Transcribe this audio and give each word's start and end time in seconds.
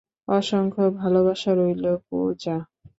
অসংখ 0.31 0.75
ভালোবাসা 0.99 1.51
রইলো, 1.55 1.93
পূজা। 2.07 2.55